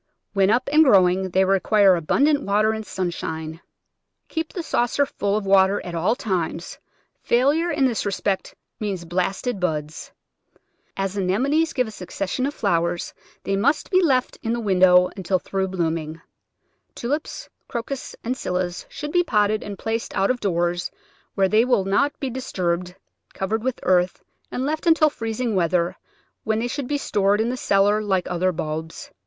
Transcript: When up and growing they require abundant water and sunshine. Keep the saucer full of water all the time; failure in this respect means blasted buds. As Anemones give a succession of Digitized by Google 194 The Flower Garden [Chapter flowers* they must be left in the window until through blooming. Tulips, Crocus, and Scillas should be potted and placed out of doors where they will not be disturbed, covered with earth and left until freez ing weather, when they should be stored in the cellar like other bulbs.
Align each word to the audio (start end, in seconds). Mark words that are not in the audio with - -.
When 0.33 0.49
up 0.49 0.67
and 0.71 0.83
growing 0.83 1.29
they 1.29 1.45
require 1.45 1.95
abundant 1.95 2.41
water 2.41 2.71
and 2.71 2.83
sunshine. 2.83 3.61
Keep 4.29 4.51
the 4.51 4.63
saucer 4.63 5.05
full 5.05 5.37
of 5.37 5.45
water 5.45 5.79
all 5.95 6.15
the 6.15 6.23
time; 6.23 6.57
failure 7.21 7.69
in 7.69 7.85
this 7.85 8.03
respect 8.03 8.55
means 8.79 9.05
blasted 9.05 9.59
buds. 9.59 10.11
As 10.97 11.15
Anemones 11.15 11.71
give 11.73 11.85
a 11.85 11.91
succession 11.91 12.47
of 12.47 12.55
Digitized 12.55 12.63
by 12.63 12.69
Google 12.69 12.81
194 12.81 12.81
The 12.81 12.81
Flower 12.81 12.81
Garden 12.81 12.93
[Chapter 12.97 13.21
flowers* 13.21 13.43
they 13.43 13.55
must 13.55 13.91
be 13.91 14.03
left 14.03 14.37
in 14.41 14.53
the 14.53 14.59
window 14.59 15.07
until 15.15 15.37
through 15.39 15.67
blooming. 15.67 16.21
Tulips, 16.95 17.49
Crocus, 17.67 18.15
and 18.23 18.35
Scillas 18.35 18.85
should 18.89 19.11
be 19.11 19.23
potted 19.23 19.61
and 19.61 19.77
placed 19.77 20.15
out 20.17 20.31
of 20.31 20.39
doors 20.39 20.89
where 21.35 21.47
they 21.47 21.63
will 21.63 21.85
not 21.85 22.19
be 22.19 22.31
disturbed, 22.31 22.95
covered 23.35 23.61
with 23.61 23.79
earth 23.83 24.23
and 24.49 24.65
left 24.65 24.87
until 24.87 25.11
freez 25.11 25.39
ing 25.39 25.53
weather, 25.53 25.95
when 26.43 26.57
they 26.57 26.67
should 26.67 26.87
be 26.87 26.97
stored 26.97 27.39
in 27.39 27.49
the 27.49 27.55
cellar 27.55 28.01
like 28.01 28.25
other 28.27 28.51
bulbs. 28.51 29.11